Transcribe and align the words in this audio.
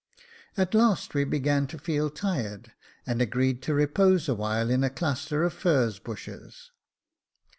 At 0.57 0.73
last 0.73 1.13
we 1.13 1.25
began 1.25 1.67
to 1.67 1.77
feel 1.77 2.09
tired, 2.09 2.71
and 3.05 3.21
agreed 3.21 3.61
to 3.61 3.73
repose 3.75 4.27
a 4.27 4.33
while 4.33 4.71
in 4.71 4.83
a 4.83 4.89
cluster 4.89 5.43
of 5.43 5.53
furze 5.53 5.99
bushes. 5.99 6.71